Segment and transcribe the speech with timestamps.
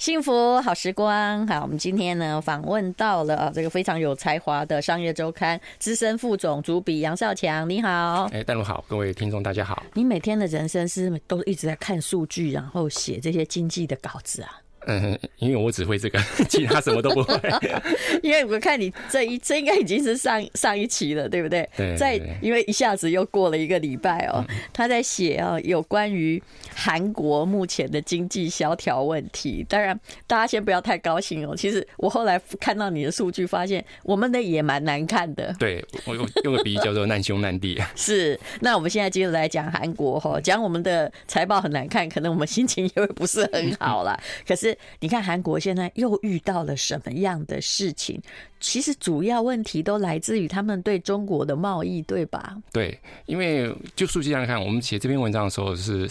[0.00, 8.24] 幸福好时光，好，我们今天呢访问到了啊这个非常有才华的商业周刊资深副总主笔杨少强，你好。
[8.32, 9.82] 哎，戴茹好，各位听众大家好。
[9.92, 14.62] 你每天的人生是都一直在看数据，然后写这些经济的稿子啊？
[14.86, 16.18] 嗯， 因为我只会这个，
[16.48, 17.38] 其他什么都不会。
[18.22, 21.68] 因为我看你这一这应该已经是上上一期了，对不对？
[21.76, 21.96] 对。
[21.96, 26.42] 在因为一下子又过了一个礼拜哦，他在写啊有关于
[26.74, 29.64] 韩国目前的经济萧条问题。
[29.68, 31.54] 当然，大家先不要太高兴哦。
[31.54, 35.54] 其实我后来看到你的数据，发现我们的也蛮难看的。
[35.58, 37.80] 对，我用用个比喻叫做难兄难弟。
[37.94, 38.38] 是。
[38.60, 44.18] 那我们现在接着来讲韩国哈，讲我们的财报很难看，可能我们心情也会不是很好啦。
[44.46, 44.69] 可是。
[44.98, 48.20] 你看韩国现在又遇到了什么样的事情？
[48.60, 52.56] 其实主要问题都来自于他们对中国的贸易，对吧？
[52.72, 56.10] 对，因为就数据上看，我们写这篇文章的时候是。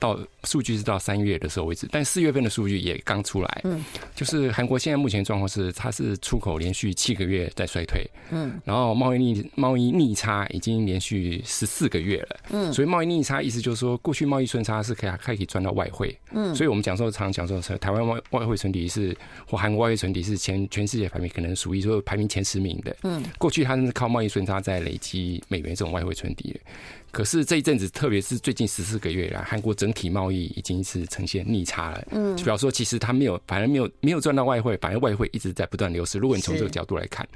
[0.00, 0.16] 到
[0.48, 3.60] 数据是到三月的时候为止，但四月份的数据也刚出来。
[3.64, 3.84] 嗯，
[4.14, 8.08] 就是韩国现在目前状况是，它是出口连续七个月在衰退。
[8.30, 12.40] 嗯，然后贸易逆贸易逆差已经连续十四个月了。
[12.50, 16.18] 嗯，所以贸易逆差意思就是说，过去贸易顺差是可以还可以赚到外汇。
[16.32, 19.14] 嗯，所以我们讲说常常讲说，台湾外外汇存底是
[19.46, 22.96] 或韩国外汇存底是前全世界排名可能属于说排名前十名的。
[23.02, 26.60] 嗯，过去它是靠贸易顺差在累积美元这种外汇存底的。
[27.10, 32.08] 可是这一阵子，特别是最近十四个月来，韩国整体贸易已经是呈现逆差了。
[32.10, 36.18] 嗯，就比方说，其实它没有，反而没有没有赚到外汇，反而外汇一直在不断流失。
[36.18, 37.26] 如果你从这个角度来看，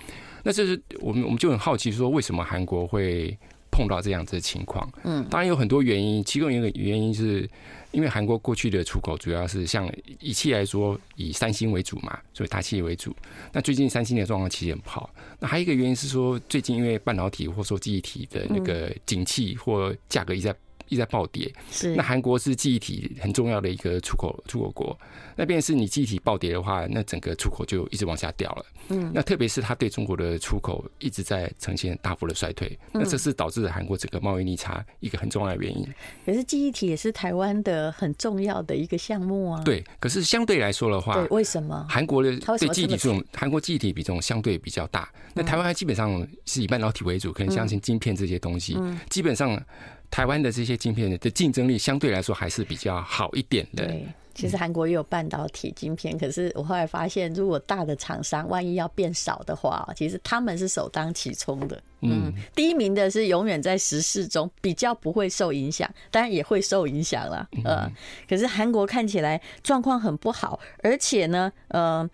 [0.42, 3.36] 那这是我们我们就很好奇，说为什么韩国会
[3.70, 4.90] 碰到这样子的情况？
[5.04, 7.48] 嗯，当然有很多原因，其中一个原因是。
[7.92, 9.86] 因为韩国过去的出口主要是像
[10.18, 13.14] 以企业来说，以三星为主嘛，所以大企业为主。
[13.52, 15.10] 那最近三星的状况其实很不好。
[15.38, 20.56] 那还有一个原因是说，最近因为半导体或说记忆体的那个景气或价格一直在。
[20.88, 24.98] 一直在暴跌，是那韩国是记忆体很重要的一个出口出口国，
[25.36, 28.66] 那便是你记忆体暴跌的话，那整个出口就一直往下掉了。
[28.88, 35.86] 嗯，那特别是它对中国的出口一直在呈现大幅的衰退，那这是导致韩国整个贸易逆差一个很重要的原因。
[36.26, 39.62] 可是记忆体也是台湾的很重要的一个项目啊。
[39.64, 45.08] 对，可是相对来说的话，对，为什么韩国的对记忆体这种韩国记忆体比重相对比较大？
[45.34, 48.76] 那台湾还基本上是以半导体为主，可能相信晶片这些东西，
[49.08, 49.62] 基本上。
[50.12, 53.86] 台湾的这些晶片的竞争力相对来说还是比较好一点的。
[53.86, 61.82] 对，其实韩国也有半导体晶片，可是我后来发现，如果大的厂商万一要变少的话，其实他们是首当其冲的。
[62.02, 67.48] 嗯，第一名的是永远在时事中比较不会受影响，当然也会受影响了。
[67.64, 67.90] 呃，
[68.28, 72.08] 可是韩国看起来状况很不好，而且呢，呃。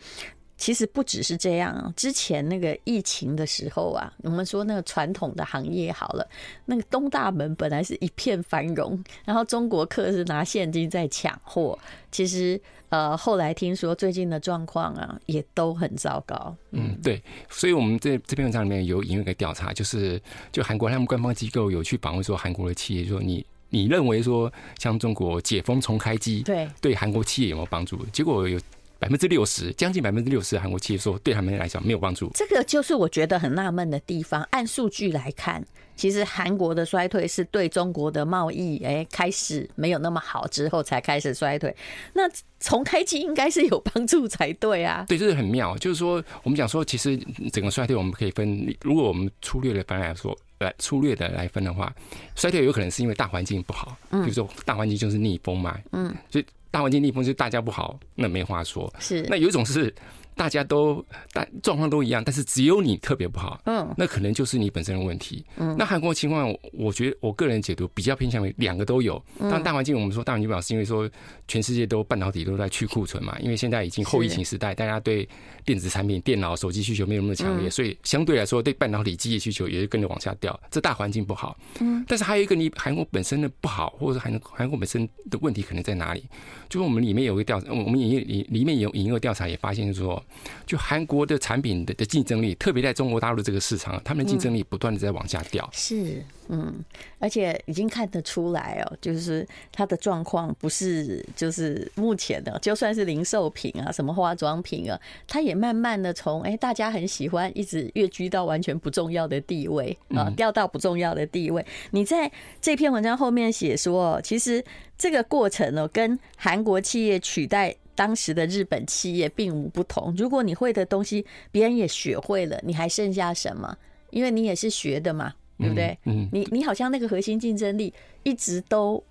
[0.59, 6.29] 其实不只是这样啊，之前那个疫情的时候啊，我们说那个传统的行业好了，
[6.67, 11.79] 那个东大门本来是一片繁荣，然后中国客是拿现金在抢货。
[12.11, 16.57] 其实呃，后来听说最近的状况啊，也都很糟糕。
[16.73, 20.21] 嗯，对，所以我们这这篇文章里面有引用一个调查，就是
[20.51, 28.05] 就韩国他们官方机构有去访问说，韩国的企业说你你认为说像中国解封重开机，对对韩国企业有没有帮助？
[28.07, 28.59] 结果有。
[28.99, 32.31] 百分之六十，将近百分之六十韩国企业说，对他们来讲没有帮助。
[32.35, 34.43] 这个就是我觉得很纳闷的地方。
[34.51, 35.65] 按数据来看，
[35.95, 41.75] 其实韩国的衰退是对中国的贸易，哎，开始没有那么好之后才开始衰退。
[42.15, 42.23] 那
[42.59, 45.05] 重开机应该是有帮助才对啊。
[45.09, 45.79] 对，这是很妙。
[45.79, 47.17] 就是说，我们讲说，其实
[47.53, 51.95] 整个衰退我们可以分，如果我们粗略的分来说，来粗略的来分的话，
[52.35, 56.45] 衰退有可能是因为大环境不好，比如说大环境就是逆风嘛，嗯，所以。
[56.71, 58.93] 大环境逆风就是大家不好，那没话说。
[58.99, 59.95] 是，那有一种是。
[60.39, 65.45] 大家都大状况都一样，但是只有你特别不好，嗯，那可能就是你本身的问题。
[65.57, 69.21] 嗯，那韩国情况，我觉得我个人解读比较偏向于两个都有。
[69.41, 71.11] 当大环境，我们说大环境不好，是因为说
[71.49, 75.29] 全世界都半导体都在去库存嘛，因为现在已经后疫情时代，大家对
[75.65, 80.59] 电子产品、电脑、手机需求没有那么强烈，所以相对来说对半导体机械需求也是跟着往下掉。
[80.71, 86.25] 这大环境不好，嗯，但是还有一个你韩国本身的不好，或者韩韩国本身的问题可能在哪里？
[86.69, 90.23] 就是我们里面有个调查，我们里里里面有引一个调查也发现说。
[90.67, 95.65] 就韩国的产品的的竞争力，特别在中国大陆这个市场，他们的竞争力不断的在往下掉。
[95.65, 95.71] 嗯。
[95.73, 96.85] 是，嗯，
[97.19, 111.65] 而且已经看得出来哦，就是它的状况不是就是目前的，就算是零售品啊，什么化妆品啊，它也慢慢的从哎大家很喜欢，一直跃居到完全不重要的地位啊，掉到不重要的地位。
[111.91, 112.31] 你在
[112.61, 114.65] 这篇文章后面写说，其实
[114.97, 117.77] 这个过程哦，跟韩国企业取代。
[117.99, 120.15] 当时的日本企业并无不同。
[120.17, 123.77] 如果你会的东西别人也学会了，你还剩下什么？
[124.11, 125.99] 因为你也是学的嘛，对不对？
[126.05, 127.93] 嗯，你你好像那个核心竞争力
[128.23, 129.03] 一直都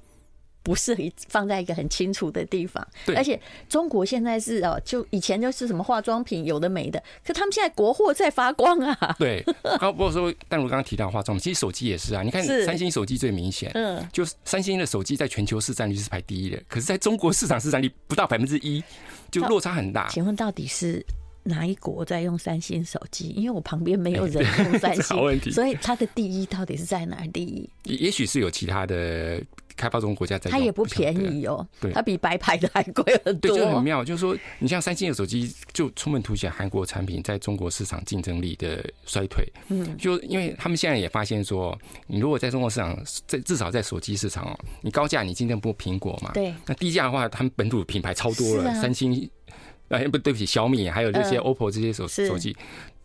[0.68, 0.94] 不是
[1.30, 2.86] 放在一个很清楚的地方。
[3.16, 9.16] 而且中国现在是哦，就以前就是什么化妆品有的没的，可他们现在国货在发光啊。
[9.18, 9.42] 对，
[9.80, 12.22] 刚不过说，但我刚刚提到化妆品，其实手机也是啊。
[12.22, 18.84] 你看三星手机最明显，嗯，就是三星的手机在全球市占率是排第一的，可是在中国市场市占率不到百分之一，
[19.32, 20.10] 就落差很大。
[20.10, 21.02] 请问到底是？
[21.50, 23.30] 哪一国在用三星手机？
[23.30, 27.26] 因为我旁边没有人 用三星，欸、所以它的第一到底是在哪？
[27.28, 29.42] 第一，也许是有其他的
[29.78, 30.60] 开发中国家在用。
[30.60, 33.56] 它也不便宜哦，对，它比白牌的还贵很多。
[33.56, 39.46] 对，就很妙，就是说，你像三星的手机，就充分凸显韩国产品在中国市场竞争力的衰退。
[39.70, 41.78] 嗯，就因为他们现在也发现说，
[42.08, 42.98] 你如果在中国市场，
[43.28, 46.32] 在至少在手机市场哦，你高价你竞争不过苹果嘛？
[46.34, 46.54] 对。
[46.66, 49.30] 那低价的话，他们本土品牌超多了，三星。
[49.90, 52.54] 哎，不对不起，小米还有这些 OPPO 这些手手机。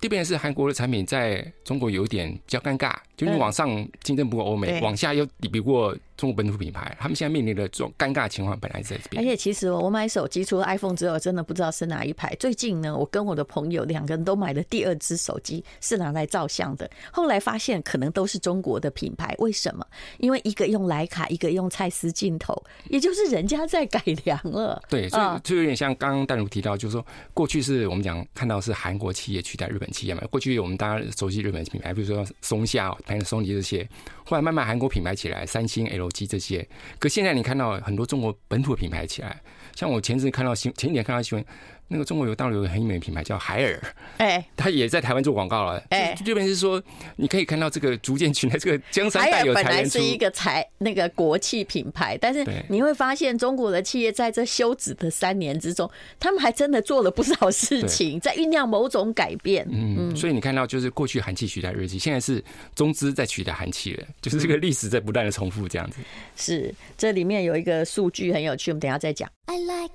[0.01, 2.93] 这边是韩国的产品在中国有点比较尴尬，
[3.27, 3.69] 就你往上
[4.03, 9.23] 竞争不过欧美，往下又比不过中国本土品牌，他们现在面临的这种尴尬情况本来在这边。
[9.23, 12.35] 而且其实我买手机除了 iPhone 之后，真的不知道是哪一排。
[12.39, 16.89] 最近呢，我跟我的朋友两个人都买了第二只手机，是拿来照相的。
[17.11, 19.85] 后来发现可能都是中国的品牌，为什么？
[20.19, 24.81] 因为一个用徕卡，一个用蔡司镜头，也就是人家在改良了。
[24.89, 27.05] 对，所以就有点像刚刚淡如提到，就是说
[27.35, 33.87] 过去是我们讲看到是韩国企业取代日本企业嘛，过去我们大家熟悉日本品牌，比如说松下、还有松下这些，
[34.25, 36.67] 后来慢慢韩国品牌起来，三星、LG 这些。
[36.99, 39.41] 可现在你看到很多中国本土品牌起来，
[39.77, 41.47] 像我前阵看到新，前几天看到新闻。
[41.93, 43.79] 那个中国有大陆有个很有名的品牌叫海尔，
[44.17, 45.83] 哎， 他也在台湾做广告了。
[45.91, 46.83] 哎，这边是说，
[47.17, 49.69] 你可以看到这个逐渐取代这个江山代有才人出。
[49.69, 59.67] 海尔本来是一个财那个国企品牌，但是你会发现中国的企业在这休止的三年之中，他们还真的做了不少事情，在酝酿某种改变。
[59.71, 62.43] 嗯，所以你看到就是过去韩气取代日企，现在是
[62.75, 65.99] 中资在取代韩气了，就是这个历史在不断的重复这样子。
[66.37, 69.29] 是，这里面有一个数据很有趣，我们等一下再讲。
[69.47, 69.93] I like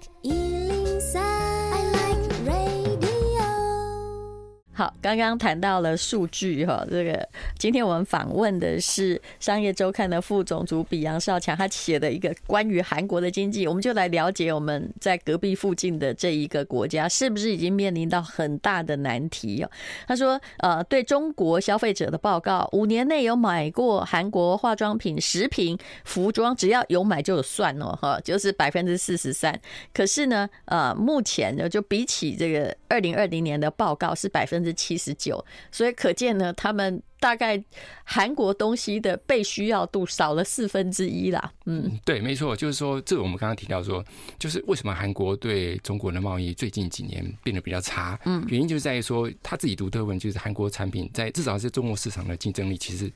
[4.77, 7.27] 好，刚刚谈到了数据哈，这个
[7.57, 19.71] 今天我们访问的是商业周刊的副总主笔杨少强，他写的一个关于韩国的经济，我们就来了解我们在隔壁附近的这一个国家是不是已经面临到很大的难题哦。
[20.07, 25.75] 他说，呃，对中国消费者的报告，五年内有买过韩国化妆品、食品、
[26.05, 29.59] 服装，只要有买就算哦，哈，就是百分之四十三。
[29.91, 34.66] 可是呢，呃，目前呢，就比起这个二零二零年的报告是百分之。
[34.67, 37.63] 是七十九，所以可见呢，他们大概
[38.03, 41.51] 韩国东西的被需要度少了四分之一啦。
[41.65, 44.03] 嗯，对，没错，就是说，这我们刚刚提到说，
[44.37, 48.19] 就是为什么韩国对中国的贸易最近几年变得比较差？
[48.25, 53.11] 嗯，原因就是在于说，他自己独特问，就是韩国产品在至少是中国市场的竞争力其实。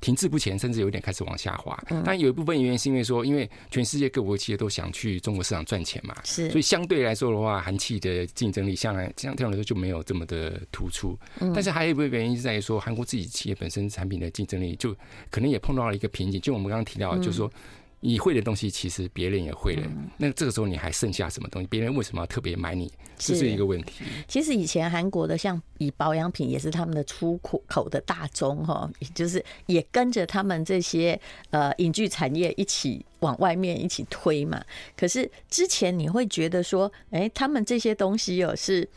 [0.00, 1.78] 停滞不前，甚至有点开始往下滑。
[2.04, 11.18] 但有一部分原因是因为说，因为全世界各国企业都想去中国市场赚钱嘛，是，所以相对来说的话，韩企的竞争力向来这样这样来说就没有这么的突出。
[11.54, 14.96] 但是还有一部分原因是在于说，韩国自己企业本身产品的竞争力就
[15.30, 16.40] 可能也碰到了一个瓶颈。
[16.40, 17.50] 就我们刚刚提到，就是说。
[18.00, 19.82] 你会的东西，其实别人也会了。
[20.16, 21.68] 那这个时候你还剩下什么东西？
[21.68, 22.90] 别人为什么要特别买你？
[23.18, 24.04] 这是一个问题。
[24.26, 31.20] 其实以前韩国的像以保养品也是他们的出口口的大宗哈，就是也跟着他们这些
[31.50, 34.64] 呃影剧产业一起往外面一起推嘛。
[34.96, 38.88] 可是之前你会觉得说，哎，他们这些东西有是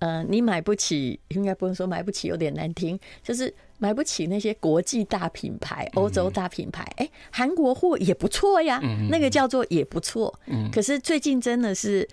[0.00, 3.54] 呃你买不起，应该不能说买不起，有点难听，就是。
[3.78, 8.80] 买不起那些国际大品牌、欧洲大品牌，哎，韩国货也不错呀，
[9.10, 10.38] 那个叫做也不错。
[10.70, 12.06] 可是最近真的是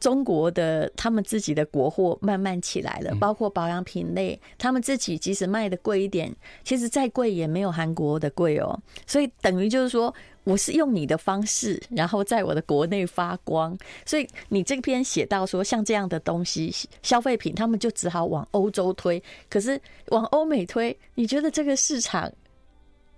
[0.00, 6.34] 中国的他们自己的国货慢慢起来了，包括保养品类，他们自己即使卖的贵一点，
[6.64, 8.78] 其实再贵也没有韩国的贵哦。
[9.06, 10.14] 所以等于就是说。
[10.48, 13.76] 我是用你的方式，然后在我的国内发光，
[14.06, 19.22] 所以你这篇写到说，像这样的东西，消费品，他们就只好往欧洲推。
[19.50, 22.32] 可是往欧美推，你觉得这个市场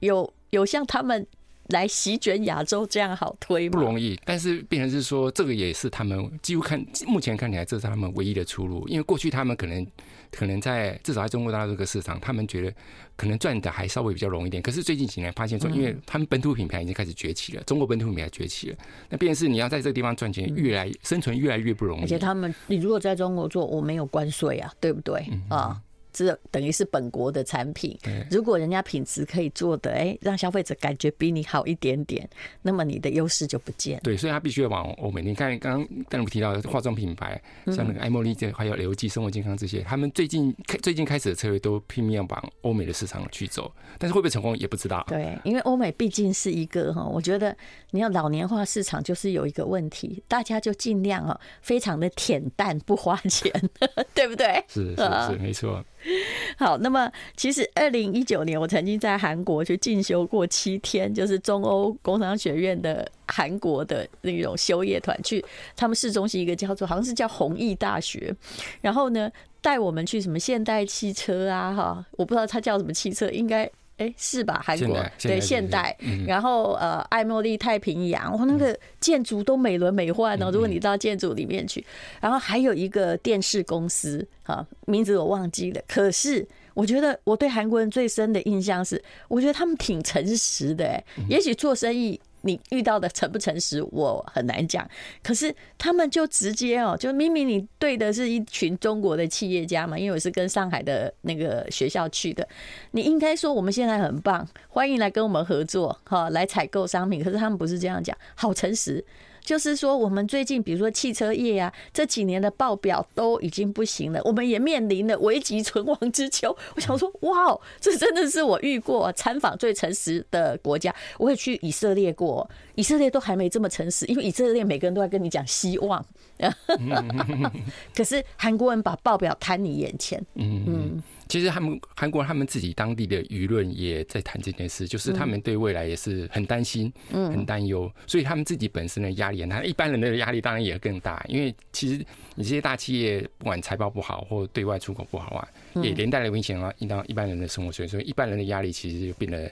[0.00, 1.24] 有有像他们
[1.70, 3.72] 来席卷亚洲这样好推吗？
[3.72, 4.18] 不容易。
[4.24, 8.86] 但是变成是说，这个也是他们几乎看目前看起来，这是他们唯一的出路。
[8.88, 9.86] 因为过去他们可能。
[10.32, 12.72] 可能在至少在中国大陆这个市场，他们觉得
[13.16, 14.62] 可能赚的还稍微比较容易一点。
[14.62, 18.76] 可是最近几年发现说，因为他们本土品牌已经开始崛起了，中国本土品牌崛起了，
[19.08, 22.02] 那便是你要在这个地方赚钱，越来生存越来越不容易。
[22.02, 25.82] 而且他们，你如果在中国做，我没有关税啊，对不对啊？
[26.12, 27.98] 这等于是本国的产品。
[28.30, 32.28] 如果人家品质可以做的，哎，让消费者感觉比你好一点点，
[32.62, 34.00] 那么你的优势就不见。
[34.02, 35.22] 对，所以他必须要往欧美。
[35.22, 45.04] 你看，刚刚刚我们提到的化妆品牌，像那个爱茉莉这，还有刘记生活健康这些，他们最近最近开始的策略都拼命要往欧美的市场去走，但是会不会成功也不知道。
[45.08, 47.56] 对，因为欧美毕竟是一个哈，我觉得
[47.90, 53.52] 你要老年化市场就是有一个问题，大家就尽量啊，非常的恬淡不花钱，
[54.14, 54.64] 对不对？
[54.68, 55.84] 是是是，没错。
[56.56, 65.44] 好，那么其实二零一九年我曾经在韩国去进修过七天，就是中欧工商学院的韩国的那种修业团去，
[65.76, 68.34] 他们市中心一个叫做好像是叫弘毅大学，
[68.80, 69.30] 然后呢
[69.60, 73.70] 带我们去什么现代汽车啊，哈，我不知道它叫什么汽车，应该。
[74.00, 74.62] 哎、欸，是吧？
[74.64, 75.94] 韩国对现代，
[76.26, 80.50] 然后呃，爱茉莉太平洋，哇，那个建筑都美轮美奂哦。
[80.50, 81.84] 如果你到建筑里面去，
[82.18, 85.82] 然后还有一个电视公司，啊，名字我忘记了。
[85.86, 90.86] 可是我觉得我对韩国人最深的印象是，我觉得他们挺诚实的。
[90.86, 92.18] 哎，也许做生意。
[92.42, 94.88] 你遇到的诚不诚实，我很难讲。
[95.22, 102.46] 可是他们就直接哦，就明明你对的是一群中国的企业家嘛，因为我是跟上海的那个学校去的，
[102.92, 107.22] 你应该说我们现在很棒，欢迎来跟我们合作，哈，来采购商品。
[107.22, 109.04] 可是他们不是这样讲，好诚实。
[109.44, 116.56] 就是说，我们最近比如说汽车业啊，这几年的报表都已经不行了，我们也面临了危急存亡之秋。
[116.76, 120.94] 我想说，哇，这真的是我遇过参访最诚实的国家。
[121.18, 122.48] 我也去以色列过，
[122.80, 126.02] 以色列都还没这么诚实，因为以色列每个人都在跟你讲希望。
[127.94, 131.02] 可是韩国人把报表摊你眼前，嗯嗯。
[131.28, 145.46] 其实他们韩国他们自己当地的舆论也在谈这件事，就是他们对未来也是很担心，嗯，很担忧，所以他们自己本身的压力，那一般人的压力当然也更大，因为其实你这些大企业不管财报不好或对外出口不好啊，
[145.82, 149.48] 也连带的影响到一般人的生活水准，所以一般人的压力其实就变得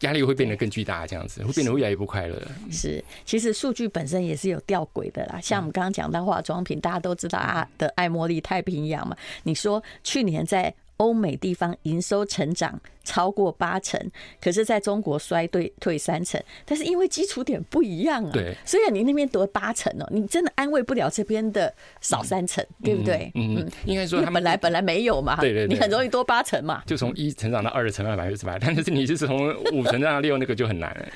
[0.00, 2.40] 压力会变得更巨大，这样子会变得越来越不快乐。
[2.70, 10.74] 是，其实数据本身也是有吊诡的啦，像我们刚刚讲到化妆品，大家都知道啊的爱茉莉太平洋嘛，你说去年在。
[11.04, 14.00] 欧美地方营收成长超过八成，
[14.40, 21.70] 可是在中国衰退退三成，但是因为基础点不一样啊，对，所以你那边得八成哦，你真的安慰不了这边的
[22.00, 23.30] 少三成，对不对？
[23.34, 31.12] 嗯嗯，应该说他们本来本来没有嘛，对对，你很容易多八成嘛，就从一成长到二成到百分之百，但是你是从五成长到六，那个就很难。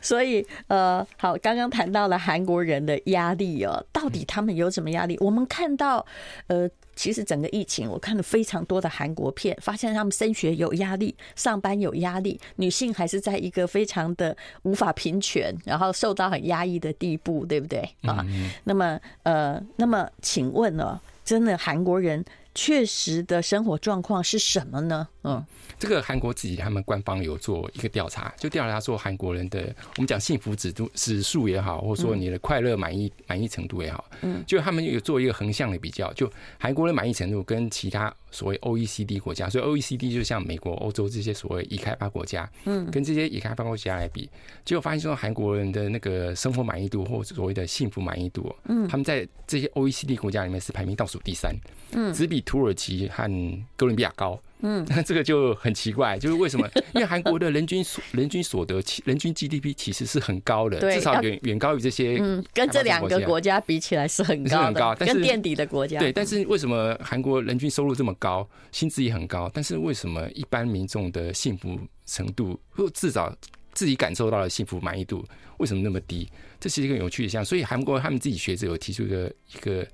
[0.00, 5.18] 所以呃，好，刚刚谈到了韩国人的压力哦，到底他们有什么压力？
[5.20, 6.06] 我们看到
[6.46, 6.66] 呃。
[6.96, 18.26] 其实整个疫情，我看了非常多的韩国片，发现他们升学有压力，上班有压力，女性还是在一个非常的无法平权，然后受到很压抑的地步，对不对啊？
[18.64, 22.24] 那么呃，那么请问呢，真的韩国人
[22.54, 25.06] 确实的生活状况是什么呢？
[25.26, 25.44] 嗯。
[25.78, 44.30] 这个韩国自己他们官方有做一个调查，就调查说韩国人的我们讲幸福指数指数也好，或者说你的快乐满意满意程度也好，嗯，就他们有做一个横向的比较，就韩国的满意程度跟其他所谓 OECD 国家，所以 OECD 就像美国、欧洲这些所谓已开发国家，嗯，跟这些已开发国家来比，
[44.64, 51.54] 结果发现说韩国人的那个生活满意度或所谓的幸福满意度，嗯，他们在这些 OECD 国家里面是排名倒数第三，
[51.92, 53.30] 嗯，只比土耳其和
[53.76, 54.40] 哥伦比亚高。
[54.60, 56.66] 嗯，那 这个就很奇怪，就是为什么？
[56.94, 62.16] 因为韩国的人均所人均所得、人均 GDP 其实是很高的，至少远远高于这些。
[62.20, 64.94] 嗯，跟这两个国家比起来是很高，很高。
[64.98, 73.34] 但是跟垫底的国家，对，但是为什么韩国人均收入这么高，薪资也很高，但是为什么一般民众的幸福程度，或至少
[73.74, 75.22] 自己感受到的幸福满意度，
[75.58, 76.28] 为什么那么低？
[76.58, 77.44] 这是一个有趣的现象。
[77.44, 79.86] 所以韩国他们自己学者有提出一个一个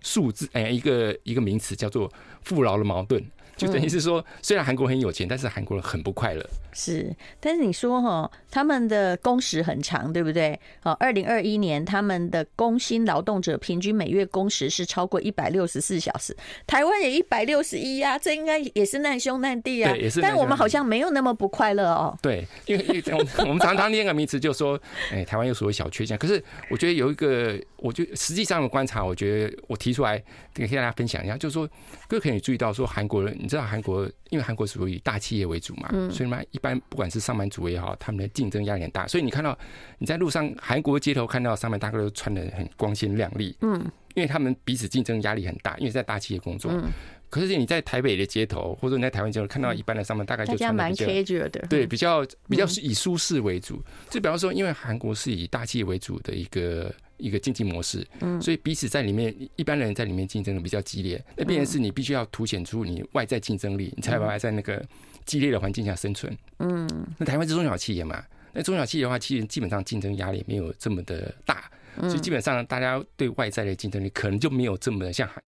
[0.00, 3.24] 数字，哎，一个一个名词叫做“富饶的矛盾”。
[3.58, 6.48] 就等于是说，虽然韩国很有钱，但是韩国人很不快乐。
[6.72, 10.58] 是，但是你说哈，他们的工时很长，对不对？
[10.80, 16.36] 好，二零二一年他们的工薪劳动者平均每月工时是超过一百六十四小时，
[16.66, 19.90] 台湾也一百六十一呀，这应该也是难兄难弟啊。
[19.90, 20.20] 对，也是。
[20.20, 22.16] 但我们好像没有那么不快乐哦。
[22.22, 26.16] 对，因为因为我们常常念个名词，就说，哎，台湾有所谓小缺陷。
[26.16, 30.22] 可是我觉得有一个，我觉得实际上的观察，我觉得我提出来
[30.54, 31.68] 跟大家分享一下，就是说，
[32.06, 36.78] 各位可以注意到说，韩国人，你知道韩国，因为韩国属于以大企业为主嘛，所以嘛，一般。
[36.90, 39.58] 不管是上班族也好，他们的竞争压力很大，所以你看到
[39.98, 43.80] 你在路上韩国街头看到上班大哥都穿的很光鲜亮丽，嗯，
[44.14, 46.70] 因因为他们彼此竞争压力很大，因为在大企业工作。
[46.72, 46.90] 嗯
[47.30, 53.82] 可是你在台北的街头，或者你在台湾街头看到一般的上班，大概就穿蛮贴着的，对，比较比较是以舒适为主。
[54.08, 61.22] 就比方说，因为韩国是以大企业为主的一个一个经济模式，嗯，所以彼此在里面一般人在里面竞争的比较激烈。
[61.36, 64.82] 那必然是你必须要凸显出你外在竞争力，你才有办法在那个
[65.24, 66.36] 激烈的环境下生存。
[66.60, 68.24] 嗯，那台湾是中小企业嘛？
[68.52, 71.70] 那中小企业的话，其实基本上竞争压力没有这么的大，
[72.00, 75.42] 所以基本上大家对外在的竞争力可能就没有这么的像韩。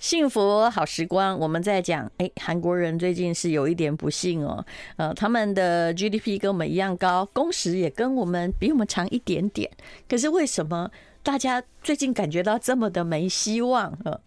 [0.00, 4.64] 幸福好时光，我们在讲，哎，韩国人最近是有一点不幸哦，
[4.96, 9.70] 呃，他们的 GDP 跟我们一样高，工时也跟我们比我们长一点点，
[10.08, 10.90] 可是为什么
[11.22, 13.92] 大家最近感觉到这么的没希望？
[14.06, 14.18] 呃，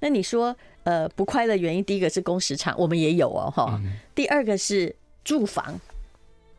[0.00, 3.80] 那你说，呃，不快乐原因，第一个是工时长，我们也有哦，哈，
[4.14, 5.80] 第二个是住房，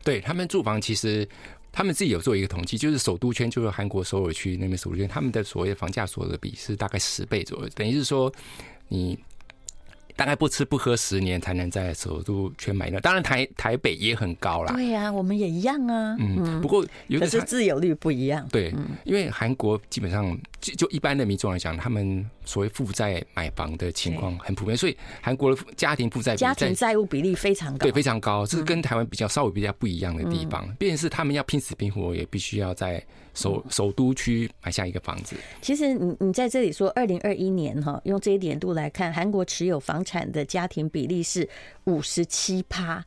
[0.03, 1.30] 对他们住房其实。
[1.74, 8.32] 他们自己有做一个统计，就是首都圈，就是韩国首尔区那边首都圈，他们的所谓的房价所得比是大概十倍左右，等于是说
[8.88, 9.20] 你。
[10.15, 14.72] 大概不吃不喝十年才能在首都圈买到，当然台台北也很高啦。
[14.72, 16.15] 对呀、啊，我们也一样啊。
[16.20, 18.48] 嗯，不过有可是自有率不一样。
[18.51, 18.72] 对，
[19.06, 30.67] 因为韩国基本上就就一般的民众来讲，他们所谓负债买房的情况很普遍，所以韩国的家庭负债家庭债务比例非常高，对，非常高，这是跟台湾比较稍微比较不一样的地方。
[30.75, 33.03] 变成是他们要拼死拼活，也必须要在。
[33.35, 35.35] 首首都区买下一个房子。
[35.59, 41.50] 其实你你在这里说，二零二一年哈，用这一点度来看，韩国持有房产的家庭比例是
[41.85, 43.03] 五十七趴。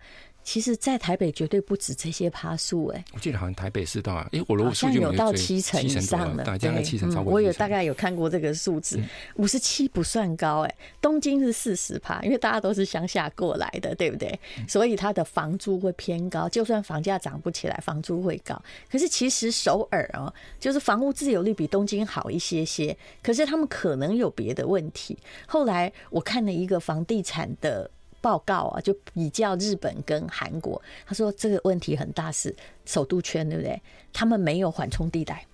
[0.47, 3.05] 其实，在台北绝对不止这些趴数哎。
[3.13, 7.33] 我记得好像台北是到，哎，我如果数据有到七成以上的，对，七成超过。
[7.33, 9.03] 我有大概有看过这个数字，
[9.35, 10.73] 五十七不算高哎。
[11.01, 14.39] 东京是四十趴，因为大家都是乡下过来的，对不对？
[14.69, 18.55] 所以它的房租会偏高，就算房价涨不起来，房租会高。
[18.89, 25.19] 可是其实首尔哦，就是房屋自有率比东京好一些些，可是他们可能有别的问题。
[25.45, 27.91] 后来我看了一个房地产的。
[28.27, 32.53] 报告啊，就比较日本跟韩国，他说这个问题很大，是
[32.85, 33.81] 首都圈，对不对？
[34.13, 35.47] 他们没有缓冲地带，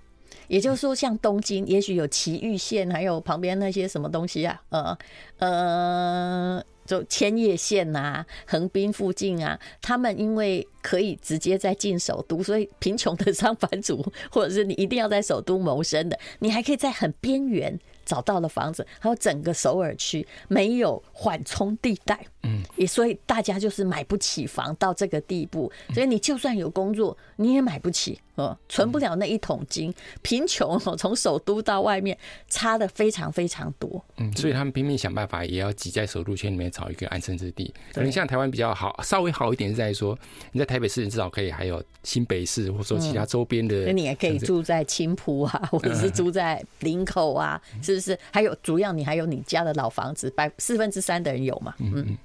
[0.49, 4.99] 也就是说，像东京，也许有埼玉线，还有旁边那些什么东西啊，呃
[5.37, 17.79] 呃，就千叶线啊，横滨附近啊，他们因为可以直接再进首都，所以贫穷的上班族，或者是你一定要在首都谋生的，你还可以在很边缘。
[18.05, 32.17] 找到了房子，还有整个首尔区没有缓冲地带，嗯，也所以大家就是买不起房到这个地步，所以你就算有工作，你也买不起，呃，存不了那一桶金，贫穷哦，从首都到外面
[32.49, 37.73] 差的非常非常多，嗯，所以他们拼命想办法，也要挤在首都圈里面找一个安身之地。
[37.93, 40.19] 可能像台湾比较好，稍微好一点是在说，
[40.51, 48.19] 你在台北市至少可以还有新北市，或者说其他周边的，那你也可以住在青埔啊，或者是住在林口啊，是不是？
[48.33, 51.75] 还有主要你还有你家的老房子，百四分之三的人有嘛？
[51.79, 51.93] 嗯。
[51.95, 52.19] 嗯，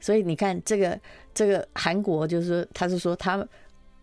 [0.00, 1.00] 所以你看这个
[1.32, 3.46] 这个韩国就是他是说他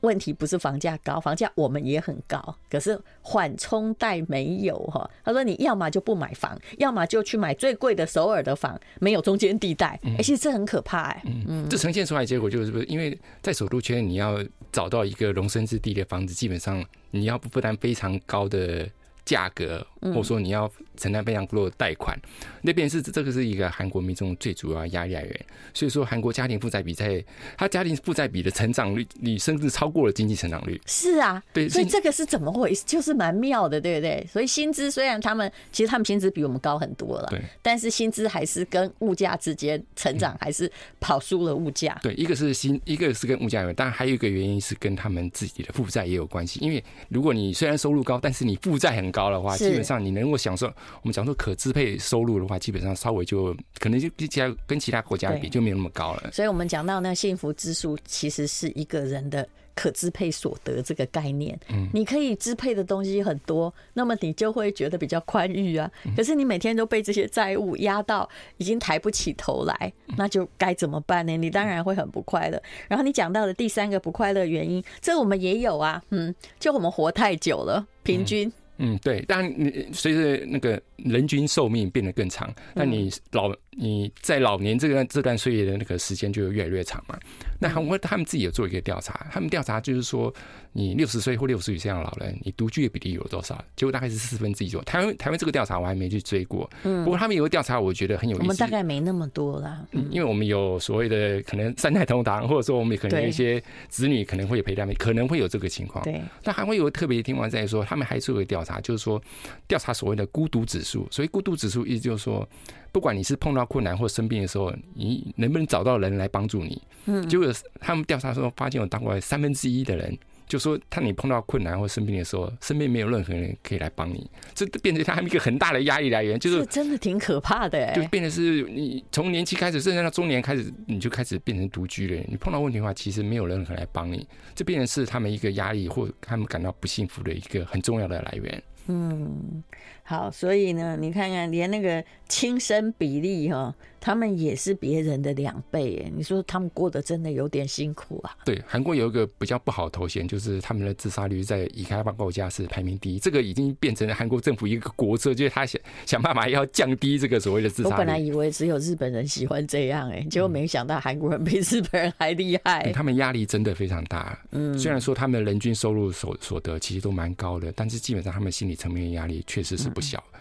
[0.01, 5.09] 问题不是房价高，房价我们也很高，可是缓冲带没有哈。
[5.25, 9.99] 他说你要么就不买房，要么就去买最贵的首尔的房，没有中间地带。
[10.03, 11.23] 哎，其实这很可怕哎。
[11.25, 14.37] 嗯，这呈现出来的结果就是不是因为在首都圈你要
[14.71, 18.87] 找到一个容身之地的房子，基本上你要不负担非常高的。
[19.27, 22.17] 价格，或者说你要承担非常多的贷款，
[22.61, 25.45] 那边是这个是一个韩国民众最主要压力来源。
[25.73, 27.21] 所以说，韩国家庭负债比在
[27.57, 30.79] 他家庭负债比的成长率，你甚至超过了经济成长率。
[30.85, 32.83] 是啊，对，所以这个是怎么回事？
[32.85, 34.25] 就是蛮妙的，对不对？
[34.31, 41.99] 所以薪资虽然他们其实他们薪资比我们高很多了，对，但是薪资还是跟物价之间成长还是跑输了物价。
[42.01, 46.59] 对，一个是薪，一个是跟物价有关，但还有一个原因是跟他们自己的负债也有关系。
[46.61, 49.16] 因为如果你虽然收入高，但是你负债很高。
[49.17, 56.29] 高的话，基本上你能够享受我们讲说可支配收入的话，基本上稍微就可能就比其他跟其他国家比就没有那么高了。
[56.31, 61.59] 所以，我们讲到那幸福指数，其实是一个人的可支配所得这个概念。
[61.69, 65.89] 嗯，你可以支配的东西很多，那么你就会觉得比较宽裕啊。
[66.15, 71.35] 可是你每天都被这些债务压到，已经抬不起头来，那就该怎么办呢？
[71.35, 72.61] 你当然会很不快乐。
[72.87, 76.01] 然后你讲到的第三个不快乐原因，这我们也有啊。
[76.09, 78.51] 嗯，就我们活太久了，平均。
[78.79, 87.17] 嗯，对，但你随着那个人均寿命变得更长，那你老你在老年这段这段岁月的那个时间就越来越长嘛。
[87.59, 90.33] 那韩国他们自己有做一个调查，他们调查就是说，
[90.73, 93.63] 你六十岁或六十以上的老人，你独居的比例有多少？
[93.75, 94.83] 结果大概是四分之一左右。
[94.83, 98.43] 台湾台湾这个调查我还没去追过，嗯，不过他们有个调查，我觉得很有意思。
[98.43, 106.03] 我们大概没那么多啦，嗯，因为我们有所谓的可能三代同堂，或者说我们可能有一些子女可能会陪他们，可能会有这个情况。
[106.03, 109.21] 对，但还会有个特别的地方在说，他们还做一个调查，就是说
[109.67, 111.07] 调查所谓的孤独指数。
[111.11, 112.47] 所以孤独指数意思就是说，
[112.91, 116.81] 不管你是碰到困难或生病的时候，你能不能找到人来帮助你？
[117.05, 117.47] 嗯，结果
[117.79, 127.93] 他们调查说，发现有大概三分之一的人，就说他你碰到困难或生病的时候，身边没有任何人可以来帮你，这变成他们一个很大的压力来源，就是真的挺可怕的。
[127.93, 132.21] 就变成是你从年轻开始，甚至到中年开始，你就开始变成独居了。
[132.27, 138.61] 你碰到问题的话，其实没有任何人来帮你，这变成是他们一个压力或他们感到不幸福的一个很重要的来源。
[138.87, 139.63] 嗯，
[140.03, 143.75] 好，所以呢，你看看连那个轻身比例哈。
[144.07, 148.33] 他们也是别人的两倍，哎，你说他们过得真的有点辛苦啊？
[148.45, 157.95] 对，韩国有一个比较不好的头衔，就是他们的自杀率在已开发国家是排名第一，这个已经变成了韩国政府一个国策，就是他想想办法要降低这个所谓的自杀率。
[157.95, 162.83] 我本来以为只有日本人喜欢这样，哎，结果没想到韩国人比日本人还厉害。
[162.83, 164.39] 嗯，他们压力真的非常大。
[164.51, 170.23] 嗯，虽然说他们的人均收入所所得其实都蛮高的，但是基本上他们心理层面的压力确实是不小。
[170.31, 170.36] 嗯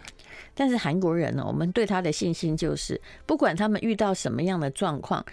[0.57, 5.25] 但是韩国人呢，我们对他的信心就是，不管他们遇到什么样的状况，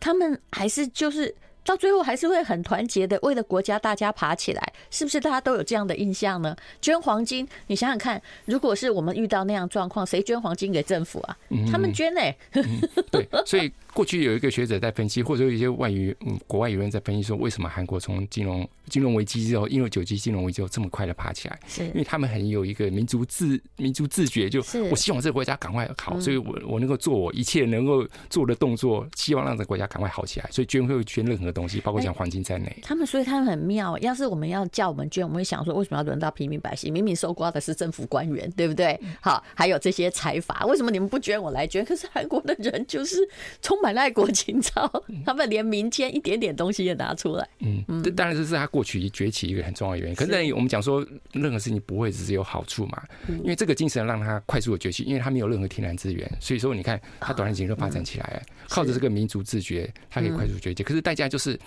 [0.00, 1.34] 他们还是就是。
[1.64, 6.56] 到最后还是会很团结的，为了国家大家爬起来，是不是大家都有这样的印象呢？
[6.80, 11.36] 捐黄金，你想想看，如果是我们遇到那样状况，谁捐黄金给政府啊？
[11.70, 12.64] 他们捐呢、欸嗯
[12.96, 13.04] 嗯。
[13.10, 21.60] 对，所以过去有一个学者在分析，或者有一些外语嗯国外有人在分析说，为什么韩国从金融金融危机之后，因为九级金融危机之后这么快的爬起来？
[21.68, 31.52] 是因为他们很有一个民族自民族自觉，就我希望这个国家赶快好，所以我我能够做我一切能够做的动作，希望让这个国家赶快好起来，所以捐会捐任何。
[31.58, 33.98] 东西包括像黄金在内，他们所以他们很妙。
[33.98, 36.92] 要是我们要叫我们捐，我们会想说，为什么要轮到平民百姓？
[36.92, 38.98] 明明收刮的是政府官员，对不对？
[39.20, 41.84] 好，还有这些财阀，为什么你们不捐，我来捐？
[41.84, 43.16] 可是韩国的人就是
[43.60, 44.90] 充满了爱国情操，
[45.24, 47.48] 他们连民间一点点东西也拿出来。
[47.60, 50.14] 嗯，这当然这是他过去崛起一个很重要的原因。
[50.14, 53.02] 可是我们讲说，任何事情不会只是有好处嘛？
[53.28, 60.82] 因为这个精神让他快速的崛起，因为他没有任何天然资源，所以说你看他短时间就发展起来了，靠着这个民族自觉，他可以快速崛起。
[60.82, 61.58] 可是代价就是。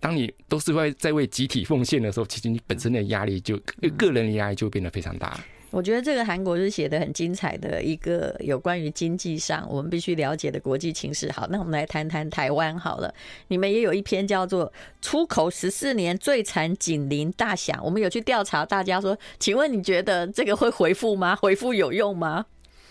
[0.00, 3.58] 当你都是为在为集体奉献的时候，其实你本身的压力就
[3.96, 5.40] 个人的压力就变得非常大。
[5.70, 11.30] 我觉得这个韩国是写的很精彩的一个有关于经济上我们必须了解的国际情势。
[11.32, 13.12] 好，那我们来谈谈台湾好了。
[13.48, 14.66] 你们也有一篇叫做
[15.02, 21.34] 《出口十四年最惨紧邻大响》，我们有去调查，大家说，请问你觉得这个会回复吗？
[21.34, 22.46] 回复有用吗？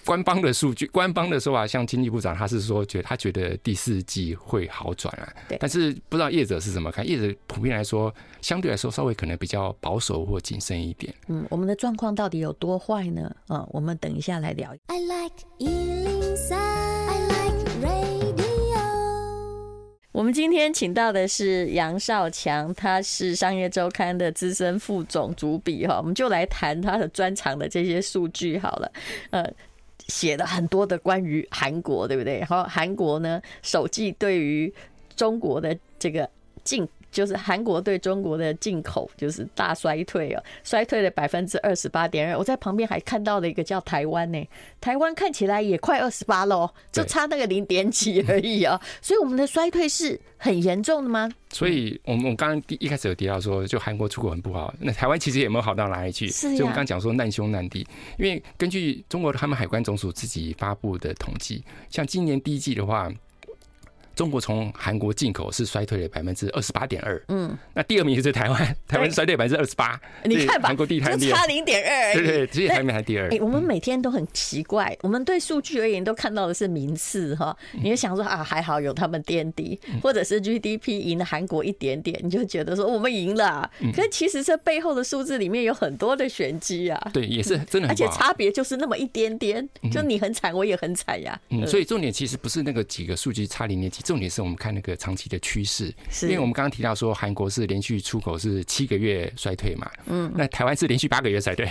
[0.07, 5.27] 官方的数据，官方的说法，像经济部长，他是说觉得他觉得第四季会好转啊。
[5.49, 5.57] 对。
[5.59, 7.05] 但是不知道业者是怎么看？
[7.05, 11.13] 业者普遍来说，相对来说稍微可能比较保守或谨慎一点。
[11.27, 13.29] 嗯，我们的状况到底有多坏呢？
[13.49, 14.73] 嗯，我们等一下来聊。
[14.87, 18.47] I like 103, I like radio。
[20.13, 28.89] 我们今天请到的是杨少强，他是商业周刊的资深副总主笔哈，我们就来谈他的专长的这些数据好了，
[29.31, 29.53] 呃。
[30.07, 32.39] 写了很多的关于韩国，对不对？
[32.39, 34.73] 然后韩国呢，首季对于
[35.15, 36.29] 中国的这个
[36.63, 36.87] 进。
[37.17, 42.37] 就是韩国对中国的进口就是大衰退哦，衰退了百分之二十八点二。
[42.37, 44.47] 我在旁边还看到了一个叫台湾呢，
[44.79, 48.79] 台湾看起来也快二十八喽，就差那个零点几而已啊。
[49.01, 51.27] 所以我们的衰退是很严重的吗？
[51.49, 56.27] 所以我们我刚刚第一开始有提到说，就韩国出口很不好，那台湾其实也没有好到哪里去。
[56.27, 57.87] 是，所以我们刚刚讲说难兄难弟，
[58.19, 63.11] 因为根据中国他们海关总署自己发布的统计，像今年第一季的话。
[64.17, 73.29] 中国从韩国进口是衰退了百分之二十八点二，嗯，那第二名就是台湾， 台湾衰退百分之二十八，你看吧，韩国第一，就差零点二，对对，直接排名还第二。
[73.29, 94.97] 哎，我们每天都很奇怪，我们对数据而言都看到的是名次哈，你就想说啊，还好有他们垫底，或者是 GDP 赢了韩国一点点，你就觉得说我们赢了，可是其实这背后的数字里面有很多的玄机啊，对，也是真的，而且差别就是那么一点点，就你很惨，我也很惨呀，嗯，所以重点其实不是那个几个数据差零点几，重点是我们看那个。
[94.97, 95.93] 长期的趋势，
[96.23, 101.65] 因为我们刚刚提到说韩国是连续出口是七个月衰退嘛，嗯，那台湾是连续八个月衰退，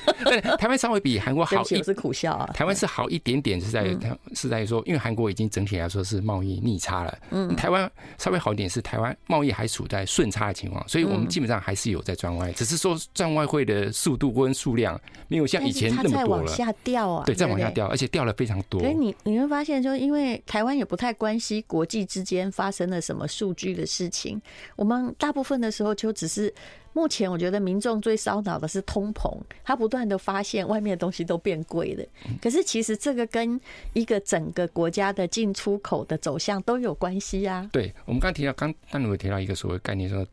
[0.58, 2.48] 台湾稍微比韩国好一，是苦笑啊。
[2.52, 3.96] 台湾是好一点点，是在
[4.34, 7.18] 是在说，因为韩国已经整体来说是贸易逆差了。
[7.30, 16.44] 嗯，台湾稍微好一点是台湾贸易还处在顺差的情况，所以我们基本上还是有在赚外，只是说赚外汇的速度跟数量没有像以前那么多了。
[16.44, 18.80] 往下掉啊，对，再往下掉，而且掉了非常多。
[18.80, 24.40] 所以你你会发现，就因为台湾也不太关心国际之间发生了什么数据的事情，
[24.76, 26.54] 我们大部分的时候就只是。
[26.92, 32.02] 目前我觉得民众最烧脑的是通膨，他不断的发现外面的东西都变贵了。
[32.40, 33.60] 可是其实这个跟
[33.92, 37.68] 一个整个国家的进出口的走向都有关系啊。
[37.70, 40.26] 对，我们刚提到，刚丹如提到一个所谓概念说，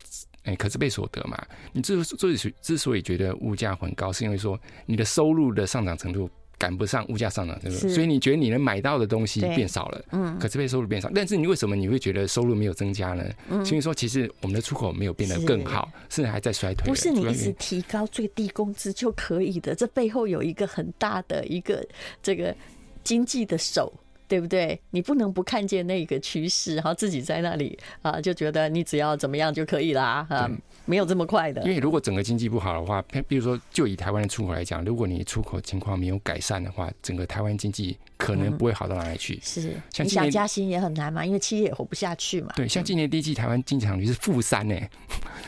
[0.44, 1.36] 哎，可支配所得嘛，
[1.74, 6.30] 你之所以之所以觉得物价很高，是因为说你的收入的上涨程度。
[6.58, 7.90] 赶不上物价上涨，对不对？
[7.90, 11.10] 所以你觉得你能买到的东西变少了，嗯，可支配收入变少。
[11.14, 13.24] 但是你为什么你会觉得收入没有增加呢？
[13.50, 16.86] 嗯，所以说其实我们的出口没有变得更好，甚至还在衰退。
[16.86, 21.84] 不是你一直提高最低工资就可以的，这背后有一个很大的一个
[22.22, 22.54] 这个
[23.02, 23.92] 经济的手。
[24.34, 24.76] 对不对？
[24.90, 30.50] 你不能不看见那个趋势，然后自己在那里啊，就觉得你只要怎么样就可以啦啊，
[30.86, 31.62] 没有这么快的。
[31.62, 39.38] 因为如果整个经济不好的话，比如说就以台湾的出口来讲，如果你出口情况没有改善的话，整个台湾经济可能不会好到哪里去。
[39.40, 42.52] 是，你想加薪也很难嘛，因为企业也活不下去嘛。
[42.56, 44.74] 对，像今年第一季台湾经济成长率是负三呢，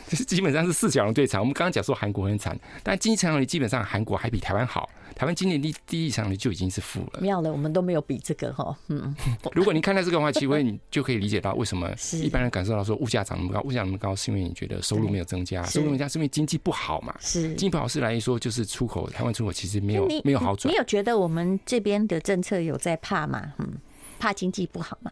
[0.07, 1.41] 就 是基本上是四小龙最惨。
[1.41, 4.89] 我们刚刚讲说韩国很惨，但经济成长率基本上韩国还比台湾好。
[5.17, 9.17] 台湾今年第第一场呢就已经是负了，妙了，我们都没有比这个哈，嗯。
[9.55, 11.91] 如果你看到这个的话，其实你就可以理解到为什么
[12.23, 17.17] 一般人感受到说物价涨那么高，物价那么高是因为你觉得收入没有增加，收入增加是因为经济不好嘛？
[17.19, 20.71] 是经济不好是来说就是出口，台湾出口其实没有没有好转。
[20.71, 23.55] 你有觉得我们这边的政策有在怕吗？
[23.57, 23.73] 嗯，
[24.19, 25.11] 怕经济不好吗？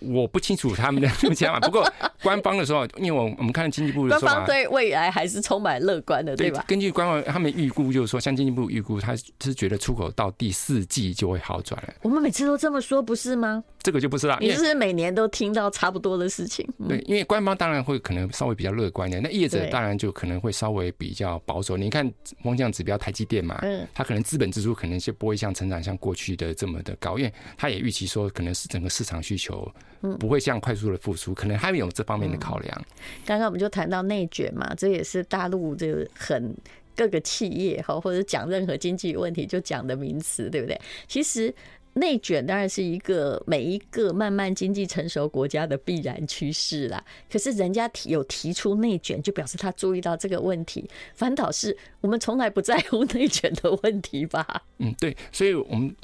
[0.00, 1.90] 我不清楚他们的 想法，不过
[2.22, 6.64] 官方的时候，因为我我们看经济部的说法，官方对未来还是充满乐观的，对吧？
[6.66, 11.94] 根据官方他们预估，就是说，像经济部预估，他是觉得出口到第四季就会好转了。
[12.02, 13.64] 我们每次都这么说，不是吗？
[13.86, 14.36] 这个就不是了。
[14.40, 16.68] 你是不是每年都听到差不多的事情？
[16.88, 21.76] 对，因为官方当然会可能稍微比较乐观一点，那业者当然就可能会稍微比较保守。
[21.76, 29.72] 你看风向指标台积电嘛，嗯，它可能资本支出可能就不会像成长像过去的这么的高，因为他也预期说，可能是整个市场需求
[30.18, 32.84] 不会像快速的复苏，可能他们有这方面的考量。
[33.24, 36.52] 刚刚我们就谈到内卷嘛，这也是大陆这个很
[36.96, 40.76] 各个企业哈，或者讲任何经济问题就讲的名词，对不对？
[41.06, 41.54] 其实。
[41.96, 47.02] 内卷当然是一个每一个慢慢经济成熟国家的必然趋势啦。
[47.30, 50.86] 可是人家提有提出内卷，就表示他注意到这个问题。
[51.14, 54.46] 反倒是我们从来不在乎内卷的问题吧？
[54.76, 55.16] 嗯，对。
[55.32, 55.96] 所以我们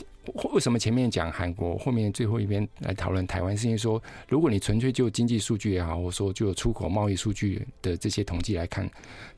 [0.55, 8.91] 为什么前面讲韩国，后面最后一边来讨论台湾，是因为说，如果你纯粹就经济数据也好，或者说就出口贸易数据的这些统计来看，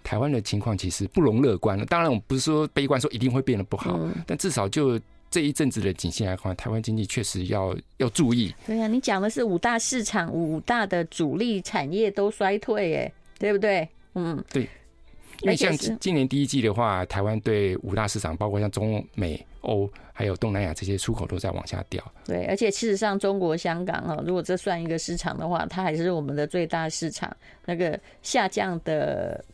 [0.05, 1.85] 台湾的情况其实不容乐观了。
[1.87, 5.01] 当然，我们不是说悲观，说一定会变得不好，但至少就。
[5.35, 8.55] 这一阵子的景气来看，台湾经济确实要要注意。
[8.65, 13.89] 对呀、啊，你讲的是五大市场、五大的主力产业都衰退，哎，对不对？
[14.15, 14.63] 嗯，对。
[15.41, 22.01] 因为像今年第一季的话，台湾对五大市场，包括像中美欧还有东南亚这些出口都在往下掉。
[22.25, 27.37] 对，而且事实上，中国香港啊，如果这算一个市场的话，它还是我们的最大市场。
[27.65, 29.45] 那个下降的。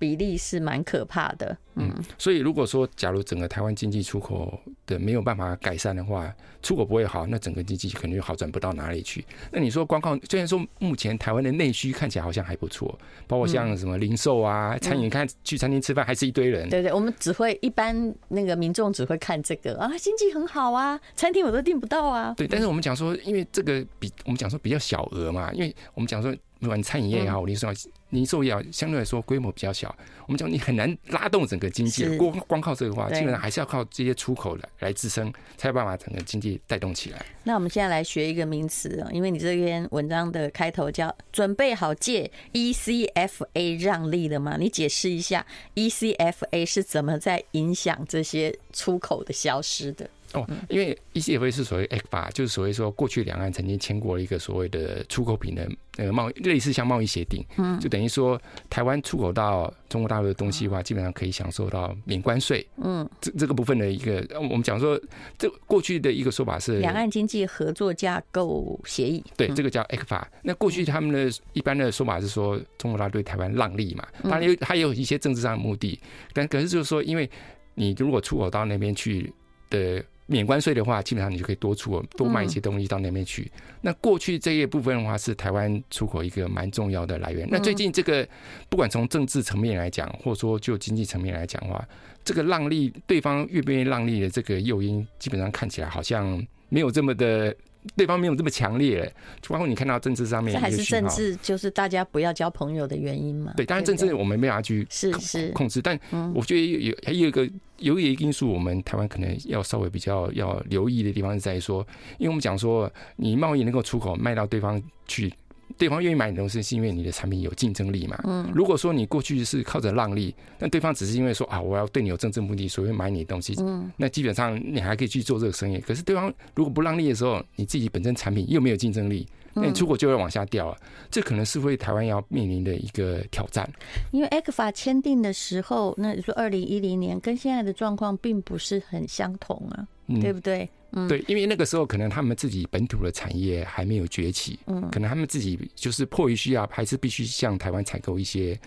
[0.00, 9.22] 比例是蛮可怕的，嗯，所以如果说假如整个台湾经济出口的没有办法改善的话，出口不会好，那整个经济可能就好转不到哪里去。
[9.52, 16.66] 那你说光靠，虽然说目前台湾的内需看起来好像还不错，包括像什么零售啊、餐饮，看去餐厅吃饭还是一堆人。
[16.70, 22.32] 对对，我们只会一般那个民众只会看这个啊，经济很好啊，餐厅我都订不到啊。
[22.38, 26.34] 对，但是我们讲说，因为这个比我们讲说比较小额嘛，因为我们讲说。
[26.60, 27.68] 不管餐饮业也好，零售
[28.10, 29.94] 零售业相对来说规模比较小，
[30.26, 32.16] 我们讲你很难拉动整个经济。
[32.16, 37.24] 光光靠这个话，基本上还是要靠这些出口来来支撑，才有办法整个经济带动起来。
[37.44, 50.08] 那我们现在来学一个名词啊，因为你这篇文章的开头叫“准备好借 ECFA 让利了吗？”你解释一下 ECFA 是怎么在影响这些出口的消失的。
[50.34, 65.00] 哦，因为 ECFA 是所谓 ECFA，就是所谓说过去两岸曾经签过了一个所谓的出口品的那个贸易，类似像贸易协定，嗯，就等于说台湾出口到中国大陆的东西的话，基本上可以享受到免关税，嗯，这这个部分的一个，我们讲说
[65.36, 70.22] 这过去的一个说法是两岸经济合作架构协议，对，这个叫 ECFA。
[70.42, 75.98] 那过去他们的一般的说法是说中国大陆对台湾让利嘛，当然有还有一些政治上的目的，
[76.32, 77.28] 但可是就是说，因为
[77.74, 79.32] 你如果出口到那边去
[79.68, 80.02] 的。
[80.30, 83.42] 免关税的话，基本上你就可以多出多卖一些东西到那边去。
[83.42, 87.48] 嗯、那过去这一部分的话，是台湾出口一个蛮重要的来源。
[87.50, 88.26] 那最近这个，
[88.68, 91.84] 不管从政治层面来讲，或者说就经济层面来讲的话，
[92.24, 97.54] 这个让利对方愿不愿意让利的这个诱因，基本上看起来好像没有这么的。
[97.96, 99.10] 对方没有这么强烈，
[99.48, 103.54] 包括你看到政治上面，这还是政治，就是大家不要交朋友的原因嘛？
[103.56, 105.98] 对，当然政治我们没办法去是是控制，但
[106.34, 111.86] 我觉得有还有一个有一个因素，我们台湾可能要稍微比较要留意的地方是在于说，
[112.18, 115.32] 因为我们讲说你贸易能够出口卖到对方去。
[115.76, 118.18] 对方愿意买你东西，是因为你的产品有竞争力嘛？
[118.24, 125.78] 嗯，如果说你过去是靠着让利，那对方只是因为说啊，我要对你有政治目的，所以买你的东西，嗯，那基本上你还可以去做这个生意。
[125.78, 130.76] 可是对方如果不让利的时候，你自己本身产品又没有竞争力，那你出口就会往下掉啊。
[131.10, 133.70] 这可能是会台湾要面临的一个挑战。
[134.10, 139.86] 因为 ECFA 签订的时候，那你说二零一零年跟现在的状况并不是很相同啊，
[140.20, 140.68] 对不对？
[140.92, 148.58] 嗯，对，因为那个时候可能他们自己本土的产业还没有崛起，嗯，可能他们自己就是迫于需要，还是必须向台湾采购一些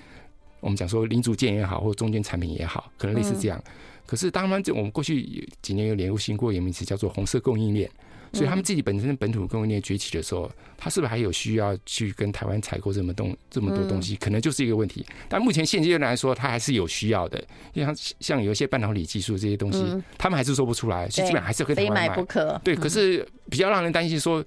[0.60, 3.62] 我们讲说零组件也好，或中间产品也好，可能类似这样。
[4.06, 7.90] 可是当然，这我们过去几年有流行过一个名词叫做“红色供应链”。
[8.34, 14.16] 所以他们自己本身本土供应链崛起的时候，他是不是还有需要去跟台湾采购这么东这么多东西？
[14.16, 15.06] 可能就是一个问题。
[15.30, 17.42] 但目前现阶段来说，他还是有需要的。
[17.76, 19.84] 像像有一些半导体技术这些东西，
[20.18, 22.10] 他们还是说不出来，所以基本上还是跟台湾买。
[22.10, 22.60] 不可。
[22.64, 24.44] 对，可是比较让人担心说，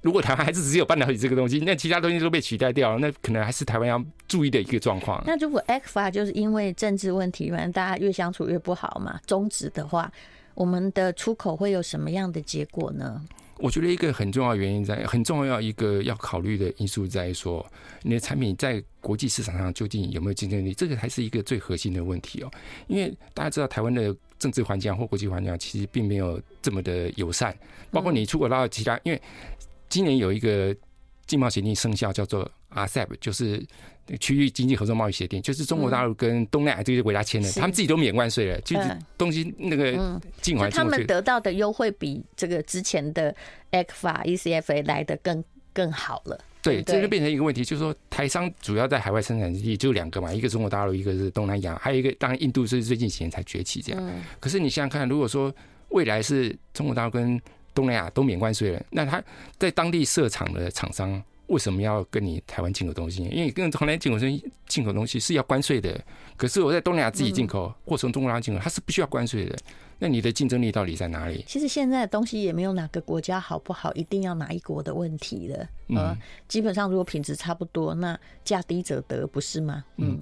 [0.00, 5.22] 如果台湾还是只有半导体这个东西，那其他东西都被取代掉了，那可能还是台湾要注意的一个状况。
[5.24, 10.10] 那如果 ECFA 就是因为政治问题，反正大家越相处越不好嘛，终止的话。
[10.54, 13.22] 我们的出口会有什么样的结果呢？
[13.58, 17.64] 我觉得一个很重要原因在，很重要一个要考虑的因素在于说，
[18.02, 22.50] 你的产品在国际市场上究竟有没有竞争力，这个还是一个最核心的问题哦。
[22.88, 27.56] 因为大家知道台湾的政治环境或国际环境其实并没有这么的友善，
[27.92, 29.22] 包括你出口到其他，因为
[29.88, 30.74] 今年有一个
[31.26, 33.64] 经贸协定生效，叫做 RCEP，就是。
[34.18, 39.92] 区域经济合作贸易协定就是中国大陆跟东南亚这些国家签的，嗯、他们自己都免关税了，就是东西那个
[40.40, 43.34] 进来，他们得到的优惠比这个之前的
[43.70, 46.36] ECFA、ECFA 来的更更好了。
[46.62, 54.12] 对，这就变成一个问题，就是说台商主要在海外生产基地就两个嘛，一个中国大陆，一个是东南亚，还有一个当然印度是最近几年才崛起这样。
[54.40, 55.54] 可是你想想看，如果说
[55.90, 57.40] 未来是中国大陆跟
[57.72, 59.22] 东南亚都免关税了，那他
[59.58, 61.22] 在当地设厂的厂商。
[61.52, 63.22] 为什么要跟你台湾进口东西？
[63.24, 66.02] 因为跟从来进口东进口东西是要关税的。
[66.34, 69.56] 可是我在东南亚自己进口，嗯、或从中国拉进口，它是不需要关税的。
[69.98, 71.44] 那你的竞争力到底在哪里？
[71.46, 75.68] 其实现在的东西也没有哪个国家好不好，一定要哪一国的问题了。
[75.94, 76.16] 呃，
[76.48, 79.84] 基本上如果品质差不多，那价低者得，不是吗？
[79.98, 80.18] 嗯。